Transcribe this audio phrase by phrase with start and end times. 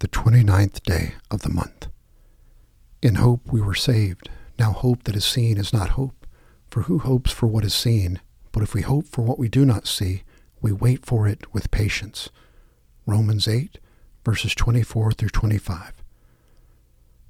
[0.00, 1.88] the twenty-ninth day of the month.
[3.00, 4.28] In hope we were saved.
[4.58, 6.26] Now hope that is seen is not hope.
[6.68, 8.20] For who hopes for what is seen?
[8.52, 10.22] But if we hope for what we do not see,
[10.60, 12.28] we wait for it with patience.
[13.06, 13.78] Romans 8,
[14.22, 16.02] verses 24 through 25.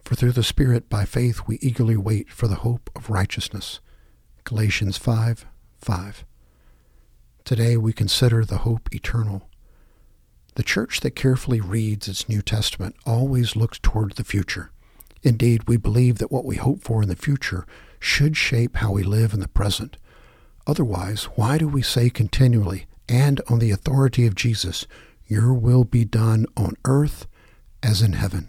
[0.04, 3.80] For through the Spirit by faith we eagerly wait for the hope of righteousness.
[4.42, 5.46] Galatians 5,
[5.78, 6.24] 5.
[7.44, 9.48] Today we consider the hope eternal.
[10.56, 14.70] The church that carefully reads its New Testament always looks toward the future.
[15.22, 17.66] Indeed, we believe that what we hope for in the future
[18.00, 19.98] should shape how we live in the present.
[20.66, 24.86] Otherwise, why do we say continually, and on the authority of Jesus,
[25.26, 27.26] Your will be done on earth
[27.82, 28.48] as in heaven?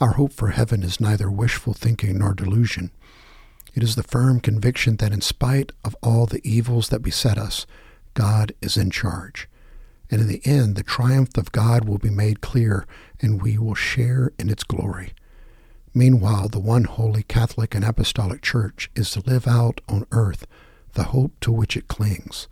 [0.00, 2.90] Our hope for heaven is neither wishful thinking nor delusion.
[3.74, 7.66] It is the firm conviction that in spite of all the evils that beset us,
[8.14, 9.46] God is in charge.
[10.10, 12.86] And in the end, the triumph of God will be made clear,
[13.20, 15.12] and we will share in its glory.
[15.94, 20.46] Meanwhile, the one holy Catholic and Apostolic Church is to live out on earth
[20.94, 22.48] the hope to which it clings.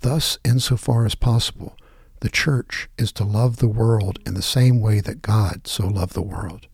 [0.00, 1.76] Thus, insofar as possible,
[2.20, 6.14] the Church is to love the world in the same way that God so loved
[6.14, 6.66] the world.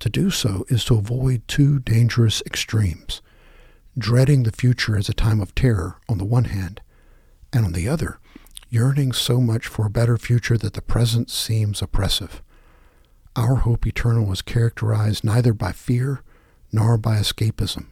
[0.00, 3.22] To do so is to avoid two dangerous extremes
[3.96, 6.80] dreading the future as a time of terror on the one hand,
[7.52, 8.18] and on the other,
[8.74, 12.42] yearning so much for a better future that the present seems oppressive.
[13.36, 16.22] Our hope eternal is characterized neither by fear
[16.72, 17.86] nor by escapism.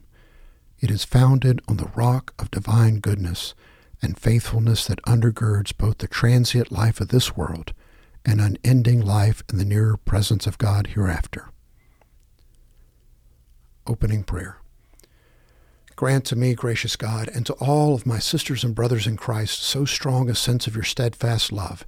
[0.80, 3.54] It is founded on the rock of divine goodness
[4.02, 7.72] and faithfulness that undergirds both the transient life of this world
[8.24, 11.48] and unending life in the nearer presence of God hereafter.
[13.86, 14.61] Opening Prayer
[16.02, 19.62] Grant to me, gracious God, and to all of my sisters and brothers in Christ
[19.62, 21.86] so strong a sense of your steadfast love,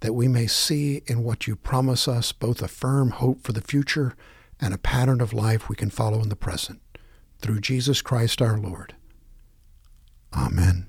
[0.00, 3.60] that we may see in what you promise us both a firm hope for the
[3.60, 4.16] future
[4.58, 6.80] and a pattern of life we can follow in the present.
[7.40, 8.94] Through Jesus Christ our Lord.
[10.32, 10.86] Amen.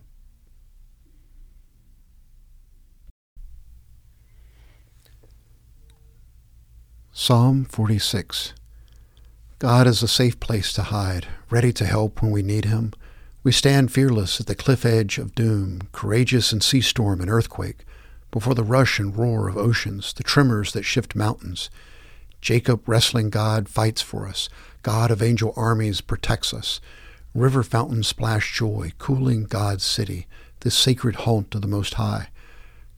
[7.11, 8.53] Psalm 46
[9.63, 12.91] God is a safe place to hide, ready to help when we need him.
[13.43, 17.85] We stand fearless at the cliff edge of doom, courageous in sea storm and earthquake,
[18.29, 21.69] before the rush and roar of oceans, the tremors that shift mountains.
[22.41, 24.49] Jacob, wrestling God, fights for us.
[24.81, 26.81] God of angel armies protects us.
[27.33, 30.27] River fountains splash joy, cooling God's city,
[30.59, 32.27] this sacred haunt of the Most High.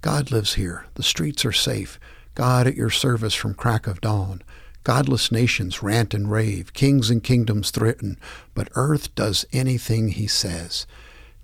[0.02, 0.88] God lives here.
[0.96, 2.00] The streets are safe.
[2.34, 4.42] God at your service from crack of dawn.
[4.86, 8.20] Godless nations rant and rave, kings and kingdoms threaten,
[8.54, 10.86] but earth does anything he says.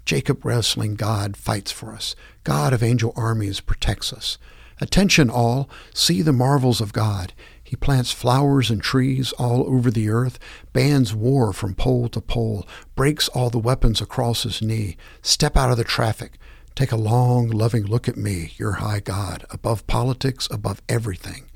[0.06, 2.16] Jacob wrestling God fights for us.
[2.44, 4.38] God of angel armies protects us.
[4.80, 7.34] Attention all, see the marvels of God.
[7.64, 10.38] He plants flowers and trees all over the earth,
[10.72, 14.98] bans war from pole to pole, breaks all the weapons across his knee.
[15.24, 16.38] Step out of the traffic.
[16.76, 21.50] Take a long, loving look at me, your high God, above politics, above everything.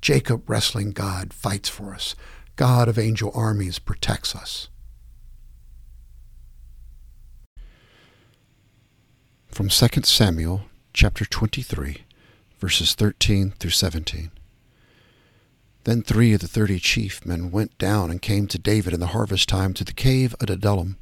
[0.00, 2.14] Jacob, wrestling God, fights for us.
[2.56, 4.68] God of angel armies protects us.
[9.46, 12.04] From 2 Samuel chapter 23,
[12.58, 14.30] verses 13 through 17.
[15.84, 19.06] Then three of the thirty chief men went down and came to David in the
[19.06, 20.98] harvest time to the cave at Adullam,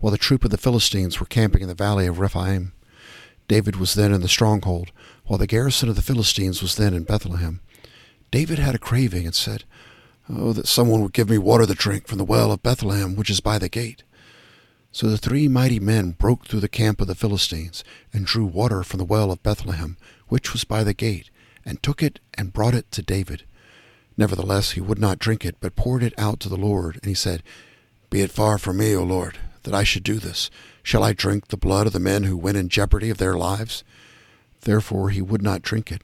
[0.00, 2.72] while the troop of the Philistines were camping in the valley of Rephaim.
[3.46, 4.90] David was then in the stronghold,
[5.26, 7.60] while the garrison of the Philistines was then in Bethlehem.
[8.34, 9.62] David had a craving and said,
[10.28, 13.30] Oh, that someone would give me water to drink from the well of Bethlehem, which
[13.30, 14.02] is by the gate.
[14.90, 18.82] So the three mighty men broke through the camp of the Philistines, and drew water
[18.82, 19.96] from the well of Bethlehem,
[20.26, 21.30] which was by the gate,
[21.64, 23.44] and took it and brought it to David.
[24.16, 26.96] Nevertheless, he would not drink it, but poured it out to the Lord.
[26.96, 27.40] And he said,
[28.10, 30.50] Be it far from me, O Lord, that I should do this.
[30.82, 33.84] Shall I drink the blood of the men who went in jeopardy of their lives?
[34.62, 36.02] Therefore he would not drink it.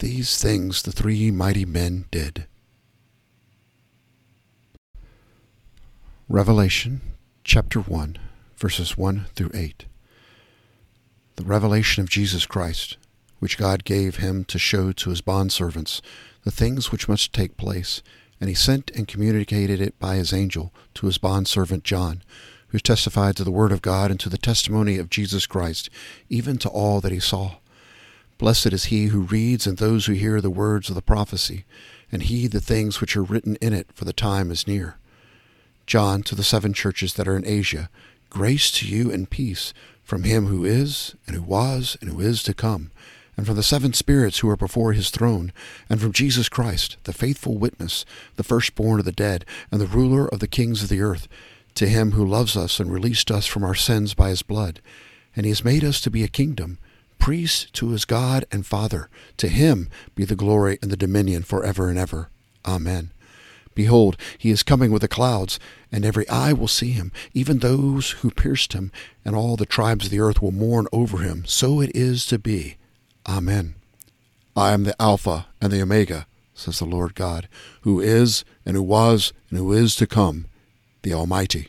[0.00, 2.46] These things the three mighty men did.
[6.28, 7.00] Revelation
[7.42, 8.16] chapter 1,
[8.56, 9.86] verses 1 through 8.
[11.34, 12.96] The revelation of Jesus Christ,
[13.40, 16.00] which God gave him to show to his bondservants
[16.44, 18.00] the things which must take place,
[18.40, 22.22] and he sent and communicated it by his angel to his bondservant John,
[22.68, 25.90] who testified to the word of God and to the testimony of Jesus Christ,
[26.28, 27.56] even to all that he saw.
[28.38, 31.64] Blessed is he who reads and those who hear the words of the prophecy,
[32.12, 34.96] and heed the things which are written in it, for the time is near.
[35.86, 37.90] John to the seven churches that are in Asia,
[38.30, 39.74] grace to you and peace
[40.04, 42.92] from him who is, and who was, and who is to come,
[43.36, 45.52] and from the seven spirits who are before his throne,
[45.90, 48.04] and from Jesus Christ, the faithful witness,
[48.36, 51.26] the firstborn of the dead, and the ruler of the kings of the earth,
[51.74, 54.80] to him who loves us and released us from our sins by his blood,
[55.34, 56.78] and he has made us to be a kingdom,
[57.18, 59.08] priests to his God and Father.
[59.38, 62.30] To him be the glory and the dominion for ever and ever.
[62.66, 63.10] Amen.
[63.74, 65.60] Behold, he is coming with the clouds,
[65.92, 68.90] and every eye will see him, even those who pierced him,
[69.24, 71.44] and all the tribes of the earth will mourn over him.
[71.46, 72.76] So it is to be.
[73.28, 73.76] Amen.
[74.56, 77.48] I am the Alpha and the Omega, says the Lord God,
[77.82, 80.46] who is, and who was, and who is to come,
[81.02, 81.68] the Almighty.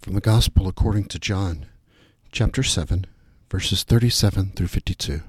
[0.00, 1.66] From the Gospel according to John,
[2.32, 3.06] chapter 7,
[3.50, 5.20] verses 37 through 52.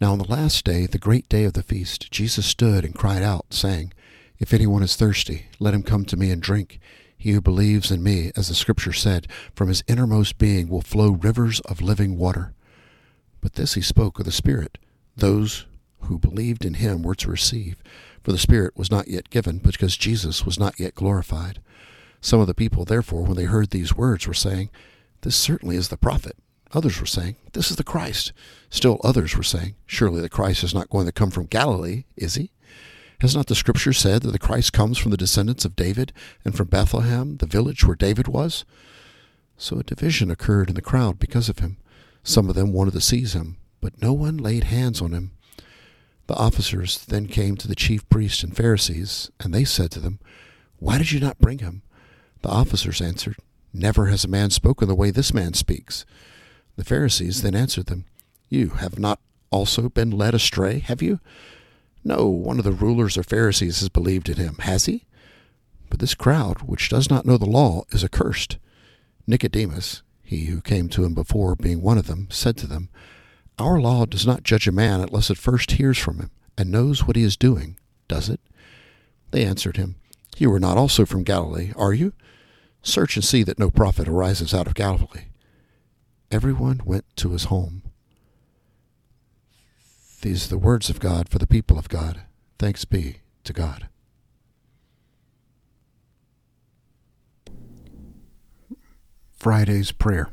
[0.00, 3.22] Now on the last day, the great day of the feast, Jesus stood and cried
[3.22, 3.92] out, saying,
[4.40, 6.80] If anyone is thirsty, let him come to me and drink.
[7.16, 11.12] He who believes in me, as the Scripture said, from his innermost being will flow
[11.12, 12.54] rivers of living water.
[13.40, 14.78] But this he spoke of the Spirit.
[15.16, 15.64] Those
[16.00, 17.84] who believed in him were to receive,
[18.20, 21.60] for the Spirit was not yet given, because Jesus was not yet glorified.
[22.24, 24.70] Some of the people, therefore, when they heard these words, were saying,
[25.20, 26.38] This certainly is the prophet.
[26.72, 28.32] Others were saying, This is the Christ.
[28.70, 32.36] Still others were saying, Surely the Christ is not going to come from Galilee, is
[32.36, 32.50] he?
[33.20, 36.14] Has not the Scripture said that the Christ comes from the descendants of David
[36.46, 38.64] and from Bethlehem, the village where David was?
[39.58, 41.76] So a division occurred in the crowd because of him.
[42.22, 45.32] Some of them wanted to seize him, but no one laid hands on him.
[46.26, 50.20] The officers then came to the chief priests and Pharisees, and they said to them,
[50.78, 51.82] Why did you not bring him?
[52.44, 53.36] The officers answered,
[53.72, 56.04] Never has a man spoken the way this man speaks.
[56.76, 58.04] The Pharisees then answered them,
[58.50, 59.18] You have not
[59.50, 61.20] also been led astray, have you?
[62.04, 65.06] No, one of the rulers or Pharisees has believed in him, has he?
[65.88, 68.58] But this crowd, which does not know the law, is accursed.
[69.26, 72.90] Nicodemus, he who came to him before being one of them, said to them,
[73.58, 77.06] Our law does not judge a man unless it first hears from him and knows
[77.06, 78.40] what he is doing, does it?
[79.30, 79.96] They answered him,
[80.36, 82.12] You are not also from Galilee, are you?
[82.84, 85.28] Search and see that no prophet arises out of Galilee.
[86.30, 87.82] Everyone went to his home.
[90.20, 92.22] These are the words of God for the people of God.
[92.58, 93.88] Thanks be to God.
[99.32, 100.30] Friday's Prayer.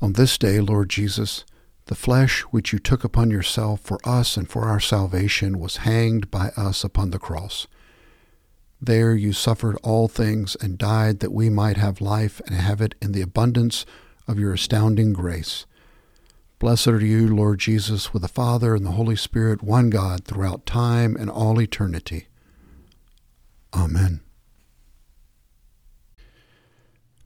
[0.00, 1.44] On this day, Lord Jesus,
[1.86, 6.30] the flesh which you took upon yourself for us and for our salvation was hanged
[6.30, 7.66] by us upon the cross.
[8.84, 12.96] There you suffered all things and died that we might have life and have it
[13.00, 13.86] in the abundance
[14.26, 15.66] of your astounding grace.
[16.58, 20.66] Blessed are you, Lord Jesus, with the Father and the Holy Spirit, one God, throughout
[20.66, 22.26] time and all eternity.
[23.72, 24.20] Amen.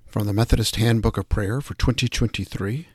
[0.07, 2.89] From the Methodist Handbook of Prayer for 2023,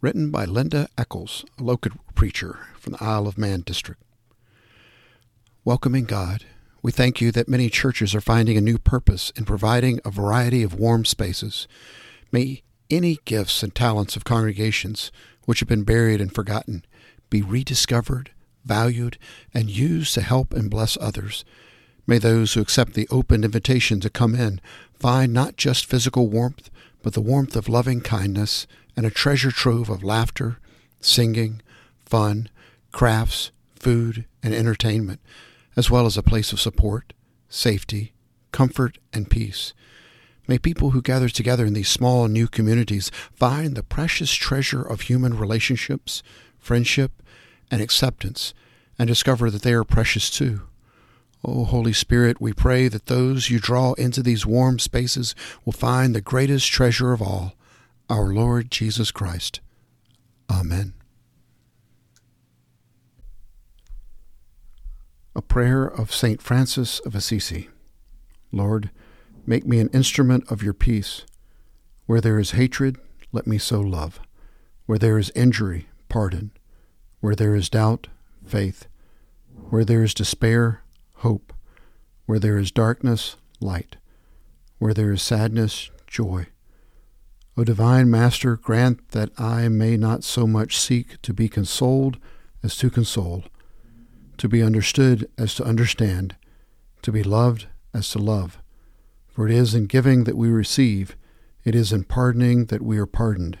[0.00, 4.02] written by Linda Eccles, a local preacher from the Isle of Man district.
[5.64, 6.46] Welcoming God,
[6.82, 10.62] we thank you that many churches are finding a new purpose in providing a variety
[10.62, 11.68] of warm spaces.
[12.32, 15.12] May any gifts and talents of congregations
[15.44, 16.84] which have been buried and forgotten
[17.28, 18.30] be rediscovered,
[18.64, 19.18] valued,
[19.52, 21.44] and used to help and bless others.
[22.06, 24.60] May those who accept the open invitation to come in
[24.98, 26.70] find not just physical warmth,
[27.02, 28.66] but the warmth of loving kindness
[28.96, 30.58] and a treasure trove of laughter,
[31.00, 31.62] singing,
[32.04, 32.48] fun,
[32.92, 35.20] crafts, food, and entertainment,
[35.80, 37.14] as well as a place of support,
[37.48, 38.12] safety,
[38.52, 39.72] comfort, and peace.
[40.46, 45.00] May people who gather together in these small new communities find the precious treasure of
[45.00, 46.22] human relationships,
[46.58, 47.22] friendship,
[47.70, 48.52] and acceptance,
[48.98, 50.68] and discover that they are precious too.
[51.42, 55.34] O oh, Holy Spirit, we pray that those you draw into these warm spaces
[55.64, 57.54] will find the greatest treasure of all,
[58.10, 59.60] our Lord Jesus Christ.
[60.50, 60.92] Amen.
[65.34, 66.42] A prayer of St.
[66.42, 67.68] Francis of Assisi.
[68.52, 68.90] Lord,
[69.46, 71.24] Make me an instrument of your peace.
[72.06, 72.98] Where there is hatred,
[73.32, 74.20] let me sow love.
[74.86, 76.52] Where there is injury, pardon.
[77.20, 78.06] Where there is doubt,
[78.44, 78.86] faith.
[79.70, 80.82] Where there is despair,
[81.16, 81.52] hope.
[82.26, 83.96] Where there is darkness, light.
[84.78, 86.46] Where there is sadness, joy.
[87.56, 92.18] O divine Master, grant that I may not so much seek to be consoled
[92.62, 93.44] as to console,
[94.40, 96.34] to be understood as to understand,
[97.02, 98.58] to be loved as to love
[99.40, 101.16] for it is in giving that we receive,
[101.64, 103.58] it is in pardoning that we are pardoned,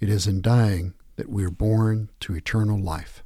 [0.00, 3.22] it is in dying that we are born to eternal life.